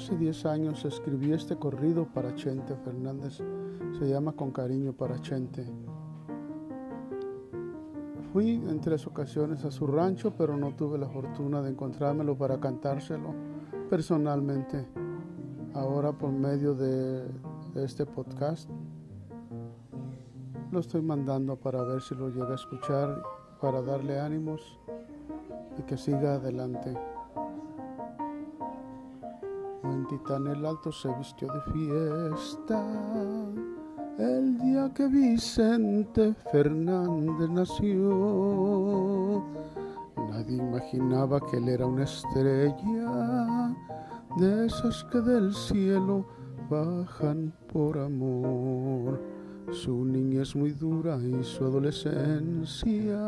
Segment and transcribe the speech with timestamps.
[0.00, 3.42] Hace 10 años escribí este corrido para Chente Fernández.
[3.98, 5.62] Se llama Con cariño para Chente.
[8.32, 12.58] Fui en tres ocasiones a su rancho, pero no tuve la fortuna de encontrármelo para
[12.58, 13.34] cantárselo
[13.90, 14.88] personalmente.
[15.74, 17.26] Ahora por medio de
[17.74, 18.70] este podcast
[20.72, 23.22] lo estoy mandando para ver si lo llega a escuchar,
[23.60, 24.62] para darle ánimos
[25.78, 26.96] y que siga adelante.
[29.84, 32.84] En Titán el Alto se vistió de fiesta
[34.18, 39.42] el día que Vicente Fernández nació.
[40.30, 43.74] Nadie imaginaba que él era una estrella
[44.36, 46.26] de esas que del cielo
[46.68, 49.18] bajan por amor.
[49.72, 53.18] Su niñez muy dura y su adolescencia